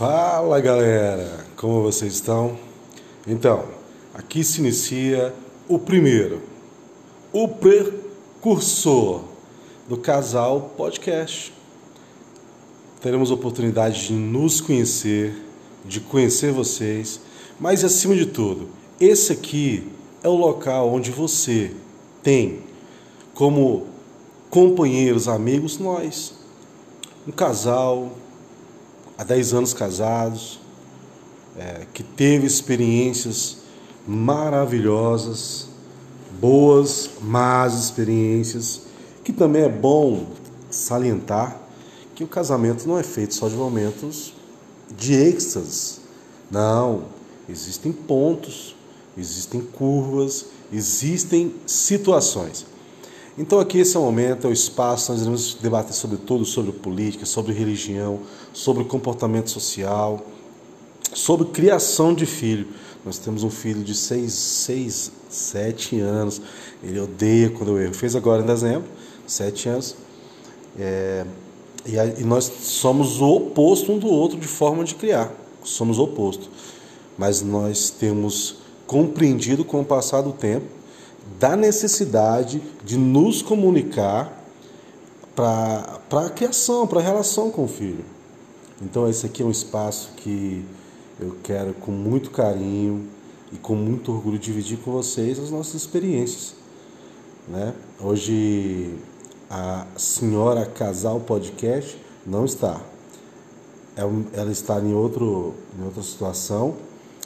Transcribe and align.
Fala 0.00 0.58
galera, 0.62 1.44
como 1.56 1.82
vocês 1.82 2.14
estão? 2.14 2.56
Então, 3.26 3.66
aqui 4.14 4.42
se 4.42 4.58
inicia 4.58 5.34
o 5.68 5.78
primeiro, 5.78 6.40
o 7.30 7.46
precursor 7.46 9.24
do 9.86 9.98
Casal 9.98 10.72
Podcast. 10.74 11.52
Teremos 13.02 13.30
oportunidade 13.30 14.06
de 14.06 14.14
nos 14.14 14.58
conhecer, 14.62 15.34
de 15.84 16.00
conhecer 16.00 16.50
vocês, 16.50 17.20
mas 17.60 17.84
acima 17.84 18.16
de 18.16 18.24
tudo, 18.24 18.70
esse 18.98 19.34
aqui 19.34 19.86
é 20.22 20.28
o 20.30 20.34
local 20.34 20.88
onde 20.88 21.10
você 21.10 21.72
tem 22.22 22.60
como 23.34 23.86
companheiros, 24.48 25.28
amigos, 25.28 25.76
nós. 25.76 26.32
Um 27.28 27.32
casal, 27.32 28.12
há 29.20 29.24
10 29.24 29.52
anos 29.52 29.74
casados, 29.74 30.58
é, 31.54 31.86
que 31.92 32.02
teve 32.02 32.46
experiências 32.46 33.58
maravilhosas, 34.08 35.68
boas, 36.40 37.10
más 37.20 37.74
experiências, 37.74 38.80
que 39.22 39.30
também 39.30 39.64
é 39.64 39.68
bom 39.68 40.26
salientar 40.70 41.60
que 42.14 42.24
o 42.24 42.26
casamento 42.26 42.88
não 42.88 42.98
é 42.98 43.02
feito 43.02 43.34
só 43.34 43.46
de 43.46 43.56
momentos 43.56 44.32
de 44.96 45.12
êxtase. 45.12 45.98
Não, 46.50 47.04
existem 47.46 47.92
pontos, 47.92 48.74
existem 49.18 49.60
curvas, 49.60 50.46
existem 50.72 51.54
situações. 51.66 52.64
Então 53.38 53.60
aqui 53.60 53.78
esse 53.78 53.96
é 53.96 54.00
o 54.00 54.02
momento, 54.02 54.46
é 54.46 54.50
o 54.50 54.52
espaço, 54.52 55.12
nós 55.12 55.20
iremos 55.20 55.54
debater 55.54 55.94
sobre 55.94 56.16
tudo, 56.16 56.44
sobre 56.44 56.72
política, 56.72 57.24
sobre 57.24 57.52
religião, 57.52 58.20
sobre 58.52 58.84
comportamento 58.84 59.50
social, 59.50 60.24
sobre 61.14 61.46
criação 61.46 62.12
de 62.12 62.26
filho. 62.26 62.66
Nós 63.04 63.18
temos 63.18 63.42
um 63.42 63.50
filho 63.50 63.82
de 63.82 63.94
6, 63.94 64.32
6 64.32 65.12
7 65.30 66.00
anos, 66.00 66.42
ele 66.82 66.98
odeia 66.98 67.50
quando 67.50 67.70
eu 67.70 67.80
erro. 67.80 67.94
Fez 67.94 68.16
agora 68.16 68.42
em 68.42 68.46
dezembro, 68.46 68.88
7 69.26 69.68
anos. 69.68 69.96
É, 70.78 71.24
e, 71.86 71.94
e 72.20 72.24
nós 72.24 72.44
somos 72.44 73.20
o 73.20 73.28
oposto 73.28 73.92
um 73.92 73.98
do 73.98 74.08
outro 74.08 74.38
de 74.38 74.48
forma 74.48 74.84
de 74.84 74.94
criar, 74.96 75.32
somos 75.62 75.98
o 75.98 76.04
oposto. 76.04 76.50
Mas 77.16 77.40
nós 77.42 77.90
temos 77.90 78.56
compreendido 78.86 79.64
com 79.64 79.80
o 79.80 79.84
passar 79.84 80.20
do 80.20 80.32
tempo 80.32 80.79
da 81.38 81.56
necessidade 81.56 82.62
de 82.84 82.96
nos 82.96 83.42
comunicar 83.42 84.40
para 85.34 86.00
a 86.10 86.30
criação, 86.30 86.86
para 86.86 87.00
a 87.00 87.02
relação 87.02 87.50
com 87.50 87.64
o 87.64 87.68
filho. 87.68 88.04
Então, 88.82 89.08
esse 89.08 89.26
aqui 89.26 89.42
é 89.42 89.46
um 89.46 89.50
espaço 89.50 90.12
que 90.16 90.64
eu 91.18 91.36
quero, 91.42 91.74
com 91.74 91.92
muito 91.92 92.30
carinho 92.30 93.08
e 93.52 93.56
com 93.56 93.74
muito 93.74 94.10
orgulho, 94.10 94.38
dividir 94.38 94.78
com 94.78 94.90
vocês 94.90 95.38
as 95.38 95.50
nossas 95.50 95.74
experiências. 95.74 96.54
Né? 97.46 97.74
Hoje, 98.00 98.94
a 99.48 99.86
senhora 99.96 100.64
Casal 100.64 101.20
Podcast 101.20 101.98
não 102.26 102.44
está. 102.44 102.80
É 103.96 104.02
ela 104.38 104.50
está 104.50 104.80
em, 104.80 104.94
outro, 104.94 105.54
em 105.78 105.84
outra 105.84 106.02
situação. 106.02 106.76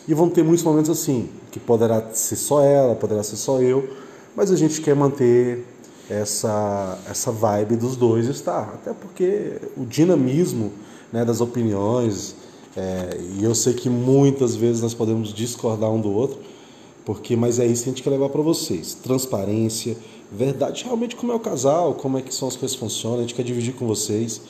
E 0.07 0.15
vão 0.15 0.29
ter 0.29 0.43
muitos 0.43 0.65
momentos 0.65 0.91
assim, 0.91 1.29
que 1.51 1.59
poderá 1.59 2.11
ser 2.13 2.37
só 2.37 2.63
ela, 2.63 2.95
poderá 2.95 3.23
ser 3.23 3.37
só 3.37 3.61
eu, 3.61 3.89
mas 4.37 4.51
a 4.51 4.57
gente 4.57 4.81
quer 4.81 4.95
manter 4.95 5.65
essa, 6.09 6.99
essa 7.09 7.33
vibe 7.33 7.77
dos 7.77 7.97
dois 7.97 8.27
estar. 8.27 8.75
Até 8.75 8.93
porque 8.93 9.61
o 9.77 9.85
dinamismo 9.85 10.73
né, 11.13 11.25
das 11.25 11.41
opiniões, 11.41 12.35
é, 12.77 13.19
e 13.39 13.45
eu 13.45 13.55
sei 13.55 13.73
que 13.73 13.89
muitas 13.89 14.57
vezes 14.57 14.83
nós 14.83 14.95
podemos 14.95 15.33
discordar 15.33 15.91
um 15.91 16.01
do 16.01 16.13
outro, 16.13 16.39
porque 17.05 17.37
mas 17.37 17.59
é 17.59 17.67
isso 17.67 17.85
que 17.85 17.91
a 17.91 17.93
gente 17.93 18.03
quer 18.03 18.11
levar 18.11 18.29
para 18.29 18.43
vocês. 18.43 18.95
Transparência, 18.95 19.97
verdade, 20.31 20.85
realmente 20.85 21.17
como 21.17 21.33
é 21.33 21.35
o 21.35 21.41
casal, 21.41 21.95
como 21.95 22.19
é 22.19 22.23
que 22.23 22.35
são 22.35 22.49
as 22.49 22.57
coisas 22.57 22.77
funcionam, 22.77 23.19
a 23.19 23.23
gente 23.23 23.35
quer 23.35 23.45
dividir 23.45 23.75
com 23.75 23.87
vocês 23.87 24.41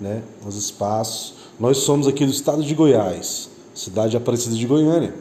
né, 0.00 0.22
os 0.46 0.56
espaços. 0.56 1.34
Nós 1.58 1.78
somos 1.78 2.06
aqui 2.06 2.24
do 2.24 2.32
estado 2.32 2.62
de 2.62 2.74
Goiás, 2.74 3.50
cidade 3.78 4.16
Aparecida 4.16 4.56
de 4.56 4.66
Goiânia, 4.66 5.14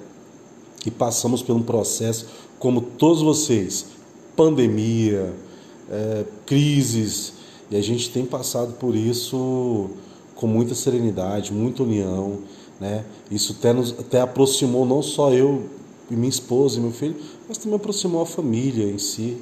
e 0.84 0.90
passamos 0.90 1.44
por 1.44 1.56
um 1.56 1.62
processo 1.62 2.26
como 2.58 2.82
todos 2.82 3.22
vocês, 3.22 3.86
pandemia, 4.36 5.32
é, 5.92 6.26
crises, 6.46 7.34
e 7.70 7.76
a 7.76 7.82
gente 7.82 8.10
tem 8.10 8.26
passado 8.26 8.74
por 8.74 8.96
isso 8.96 9.92
com 10.34 10.48
muita 10.48 10.74
serenidade, 10.74 11.54
muita 11.54 11.84
união, 11.84 12.40
né? 12.80 13.06
Isso 13.30 13.56
até, 13.60 13.74
nos, 13.74 13.92
até 13.92 14.22
aproximou 14.22 14.86
não 14.86 15.02
só 15.04 15.32
eu 15.32 15.64
e 16.10 16.16
minha 16.16 16.30
esposa 16.30 16.78
e 16.78 16.82
meu 16.82 16.92
filho, 16.92 17.16
mas 17.48 17.58
também 17.58 17.76
aproximou 17.76 18.22
a 18.22 18.26
família 18.26 18.86
em 18.86 18.98
si, 18.98 19.38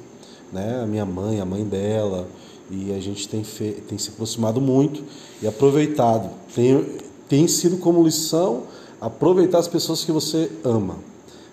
né? 0.52 0.80
A 0.82 0.86
minha 0.86 1.06
mãe, 1.06 1.40
a 1.40 1.44
mãe 1.44 1.64
dela, 1.64 2.28
e 2.70 2.92
a 2.92 3.00
gente 3.00 3.28
tem, 3.28 3.44
fe... 3.44 3.82
tem 3.88 3.96
se 3.96 4.10
aproximado 4.10 4.60
muito 4.60 5.02
e 5.40 5.46
aproveitado. 5.46 6.28
Tem, 6.54 6.84
tem 7.28 7.48
sido 7.48 7.78
como 7.78 8.02
lição 8.02 8.64
aproveitar 9.06 9.58
as 9.58 9.68
pessoas 9.68 10.04
que 10.04 10.10
você 10.10 10.50
ama, 10.64 10.96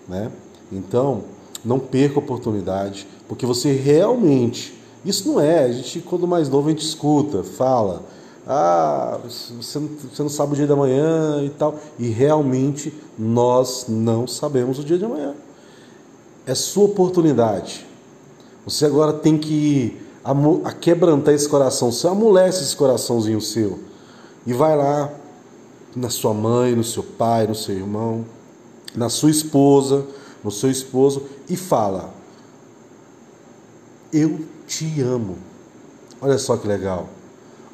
né? 0.08 0.32
Então, 0.72 1.24
não 1.64 1.80
perca 1.80 2.16
a 2.16 2.20
oportunidade, 2.20 3.08
porque 3.28 3.46
você 3.46 3.72
realmente, 3.72 4.78
isso 5.06 5.28
não 5.30 5.40
é, 5.40 5.66
a 5.66 5.72
gente 5.72 6.00
quando 6.00 6.28
mais 6.28 6.50
novo 6.50 6.68
a 6.68 6.72
gente 6.72 6.84
escuta, 6.84 7.44
fala, 7.44 8.04
ah, 8.48 9.20
você 9.24 9.80
não, 9.80 9.88
você 9.88 10.22
não 10.24 10.30
sabe 10.30 10.54
o 10.54 10.56
dia 10.56 10.68
da 10.68 10.76
manhã 10.76 11.44
e 11.44 11.50
tal, 11.50 11.76
e 12.00 12.10
realmente 12.10 12.94
nós 13.18 13.86
não 13.88 14.28
sabemos 14.28 14.80
o 14.80 14.84
dia 14.84 14.98
de 14.98 15.06
amanhã. 15.06 15.36
É 16.46 16.56
sua 16.56 16.86
oportunidade. 16.86 17.86
Você 18.66 18.86
agora 18.86 19.14
tem 19.14 19.38
que 19.38 19.98
a, 20.24 20.72
quebrantar 20.74 21.34
esse 21.34 21.48
coração 21.48 21.92
seu, 21.92 22.10
amolece 22.10 22.64
esse 22.64 22.76
coraçãozinho 22.76 23.40
seu 23.40 23.80
e 24.46 24.54
vai 24.54 24.76
lá 24.76 25.10
na 25.96 26.10
sua 26.10 26.34
mãe, 26.34 26.76
no 26.76 26.84
seu 26.84 27.04
pai, 27.04 27.48
no 27.48 27.56
seu 27.56 27.76
irmão, 27.76 28.26
na 28.96 29.10
sua 29.10 29.30
esposa, 29.30 30.06
no 30.44 30.52
seu 30.52 30.70
esposo 30.70 31.24
e 31.50 31.56
fala: 31.56 32.14
Eu 34.12 34.42
te 34.68 35.02
amo. 35.02 35.38
Olha 36.22 36.38
só 36.38 36.58
que 36.58 36.68
legal. 36.68 37.10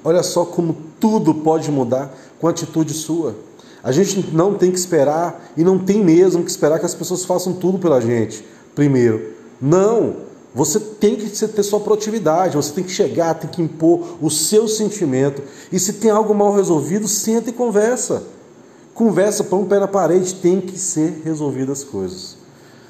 Olha 0.04 0.24
só 0.24 0.46
como 0.46 0.76
tudo 1.00 1.34
pode 1.36 1.70
mudar 1.72 2.14
com 2.40 2.48
a 2.48 2.52
atitude 2.52 2.94
sua. 2.94 3.36
A 3.84 3.92
gente 3.92 4.34
não 4.34 4.56
tem 4.56 4.72
que 4.72 4.78
esperar 4.78 5.52
e 5.56 5.64
não 5.64 5.80
tem 5.80 6.04
mesmo 6.04 6.44
que 6.44 6.52
esperar 6.52 6.80
que 6.80 6.86
as 6.86 6.96
pessoas 6.96 7.26
façam 7.26 7.54
tudo 7.54 7.80
pela 7.80 8.02
gente. 8.02 8.46
Primeiro, 8.76 9.34
não. 9.62 10.29
Você 10.54 10.80
tem 10.80 11.16
que 11.16 11.30
ter 11.30 11.64
sua 11.64 11.80
proatividade, 11.80 12.56
você 12.56 12.74
tem 12.74 12.84
que 12.84 12.92
chegar, 12.92 13.36
tem 13.36 13.50
que 13.50 13.62
impor 13.62 14.18
o 14.20 14.30
seu 14.30 14.68
sentimento. 14.68 15.44
E 15.72 15.80
se 15.80 15.94
tem 15.94 16.10
algo 16.10 16.34
mal 16.34 16.56
resolvido, 16.56 17.08
senta 17.08 17.52
e 17.52 17.54
conversa. 17.54 18.24
Conversa, 18.94 19.44
põe 19.44 19.60
um 19.60 19.66
pé 19.66 19.80
na 19.80 19.88
parede, 19.88 20.34
tem 20.36 20.60
que 20.60 20.78
ser 20.78 21.22
resolvidas 21.24 21.80
as 21.80 21.84
coisas. 21.84 22.38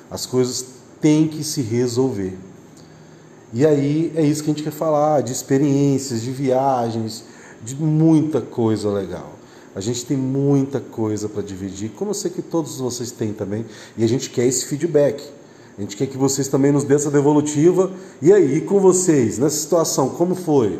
As 0.09 0.25
coisas 0.25 0.65
têm 1.01 1.27
que 1.27 1.43
se 1.43 1.61
resolver. 1.61 2.37
E 3.51 3.65
aí 3.65 4.11
é 4.15 4.23
isso 4.23 4.43
que 4.43 4.51
a 4.51 4.53
gente 4.53 4.63
quer 4.63 4.71
falar, 4.71 5.21
de 5.21 5.31
experiências, 5.31 6.21
de 6.21 6.31
viagens, 6.31 7.25
de 7.63 7.75
muita 7.75 8.39
coisa 8.39 8.89
legal. 8.89 9.33
A 9.75 9.81
gente 9.81 10.05
tem 10.05 10.17
muita 10.17 10.79
coisa 10.79 11.27
para 11.27 11.41
dividir, 11.41 11.89
como 11.89 12.11
eu 12.11 12.15
sei 12.15 12.31
que 12.31 12.41
todos 12.41 12.77
vocês 12.77 13.11
têm 13.11 13.33
também, 13.33 13.65
e 13.97 14.03
a 14.03 14.07
gente 14.07 14.29
quer 14.29 14.45
esse 14.45 14.65
feedback. 14.65 15.38
A 15.79 15.81
gente 15.81 15.95
quer 15.95 16.07
que 16.07 16.17
vocês 16.17 16.49
também 16.49 16.73
nos 16.73 16.83
dêem 16.83 16.97
essa 16.97 17.09
devolutiva. 17.09 17.89
E 18.21 18.33
aí, 18.33 18.59
com 18.59 18.81
vocês, 18.81 19.37
nessa 19.37 19.55
situação, 19.55 20.09
como 20.09 20.35
foi? 20.35 20.77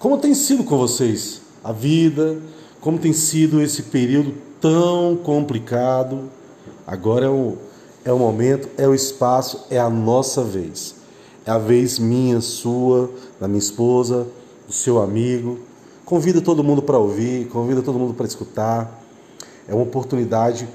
Como 0.00 0.18
tem 0.18 0.34
sido 0.34 0.64
com 0.64 0.76
vocês 0.76 1.40
a 1.62 1.70
vida? 1.70 2.38
Como 2.80 2.98
tem 2.98 3.12
sido 3.12 3.62
esse 3.62 3.84
período 3.84 4.34
tão 4.60 5.14
complicado? 5.14 6.28
Agora 6.84 7.26
é 7.26 7.28
o, 7.28 7.56
é 8.04 8.12
o 8.12 8.18
momento, 8.18 8.68
é 8.76 8.88
o 8.88 8.92
espaço, 8.92 9.64
é 9.70 9.78
a 9.78 9.88
nossa 9.88 10.42
vez. 10.42 10.96
É 11.46 11.52
a 11.52 11.58
vez 11.58 12.00
minha, 12.00 12.40
sua, 12.40 13.12
da 13.38 13.46
minha 13.46 13.60
esposa, 13.60 14.26
do 14.66 14.72
seu 14.72 15.00
amigo. 15.00 15.60
Convida 16.04 16.40
todo 16.40 16.64
mundo 16.64 16.82
para 16.82 16.98
ouvir, 16.98 17.46
convida 17.46 17.80
todo 17.80 17.96
mundo 17.96 18.12
para 18.12 18.26
escutar. 18.26 19.04
É 19.68 19.72
uma 19.72 19.84
oportunidade 19.84 20.68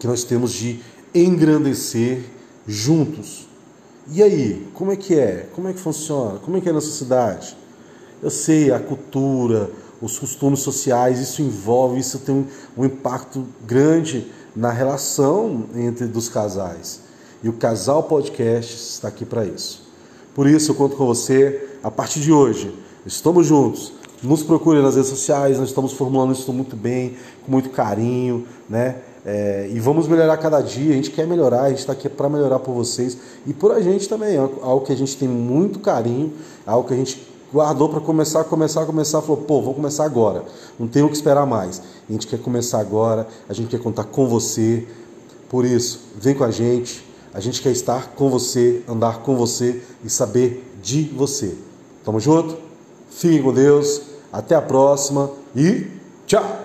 que 0.00 0.08
nós 0.08 0.24
temos 0.24 0.50
de 0.50 0.80
engrandecer 1.14 2.39
juntos. 2.70 3.48
E 4.12 4.22
aí, 4.22 4.66
como 4.74 4.92
é 4.92 4.96
que 4.96 5.18
é? 5.18 5.48
Como 5.54 5.68
é 5.68 5.72
que 5.72 5.80
funciona? 5.80 6.38
Como 6.38 6.56
é 6.56 6.60
que 6.60 6.68
é 6.68 6.72
nessa 6.72 6.90
cidade? 6.90 7.56
Eu 8.22 8.30
sei, 8.30 8.70
a 8.72 8.78
cultura, 8.78 9.70
os 10.00 10.18
costumes 10.18 10.60
sociais, 10.60 11.18
isso 11.18 11.42
envolve, 11.42 11.98
isso 11.98 12.20
tem 12.20 12.34
um, 12.34 12.46
um 12.76 12.84
impacto 12.84 13.44
grande 13.66 14.30
na 14.54 14.70
relação 14.70 15.66
entre 15.74 16.06
dos 16.06 16.28
casais. 16.28 17.00
E 17.42 17.48
o 17.48 17.54
Casal 17.54 18.04
Podcast 18.04 18.74
está 18.74 19.08
aqui 19.08 19.24
para 19.24 19.44
isso. 19.44 19.88
Por 20.34 20.46
isso 20.46 20.70
eu 20.70 20.74
conto 20.74 20.96
com 20.96 21.06
você 21.06 21.68
a 21.82 21.90
partir 21.90 22.20
de 22.20 22.32
hoje. 22.32 22.72
Estamos 23.04 23.46
juntos 23.46 23.94
nos 24.22 24.42
procure 24.42 24.82
nas 24.82 24.96
redes 24.96 25.08
sociais, 25.08 25.58
nós 25.58 25.68
estamos 25.68 25.92
formulando 25.92 26.32
isso 26.32 26.52
muito 26.52 26.76
bem, 26.76 27.16
com 27.44 27.50
muito 27.50 27.70
carinho, 27.70 28.46
né? 28.68 28.96
É, 29.24 29.68
e 29.70 29.78
vamos 29.78 30.08
melhorar 30.08 30.36
cada 30.38 30.60
dia, 30.60 30.92
a 30.92 30.96
gente 30.96 31.10
quer 31.10 31.26
melhorar, 31.26 31.62
a 31.62 31.68
gente 31.68 31.80
está 31.80 31.92
aqui 31.92 32.08
para 32.08 32.28
melhorar 32.28 32.58
por 32.58 32.72
vocês 32.72 33.18
e 33.46 33.52
por 33.52 33.70
a 33.70 33.80
gente 33.80 34.08
também, 34.08 34.36
é 34.36 34.38
algo 34.38 34.80
que 34.80 34.92
a 34.92 34.96
gente 34.96 35.14
tem 35.16 35.28
muito 35.28 35.78
carinho, 35.78 36.32
algo 36.66 36.88
que 36.88 36.94
a 36.94 36.96
gente 36.96 37.30
guardou 37.52 37.88
para 37.88 38.00
começar, 38.00 38.44
começar, 38.44 38.86
começar, 38.86 39.20
falou, 39.20 39.38
pô, 39.38 39.60
vou 39.60 39.74
começar 39.74 40.04
agora, 40.04 40.44
não 40.78 40.88
tenho 40.88 41.06
o 41.06 41.08
que 41.08 41.16
esperar 41.16 41.44
mais. 41.46 41.82
A 42.08 42.12
gente 42.12 42.26
quer 42.26 42.38
começar 42.38 42.80
agora, 42.80 43.26
a 43.48 43.52
gente 43.52 43.68
quer 43.68 43.80
contar 43.80 44.04
com 44.04 44.26
você, 44.26 44.86
por 45.50 45.66
isso, 45.66 46.00
vem 46.16 46.34
com 46.34 46.44
a 46.44 46.50
gente, 46.50 47.04
a 47.34 47.40
gente 47.40 47.60
quer 47.60 47.72
estar 47.72 48.14
com 48.14 48.30
você, 48.30 48.82
andar 48.88 49.18
com 49.18 49.36
você 49.36 49.82
e 50.02 50.08
saber 50.08 50.64
de 50.82 51.02
você. 51.02 51.54
Tamo 52.04 52.18
junto? 52.20 52.56
Fiquem 53.10 53.42
com 53.42 53.52
Deus, 53.52 54.00
até 54.32 54.54
a 54.54 54.62
próxima 54.62 55.30
e 55.54 55.88
tchau! 56.26 56.59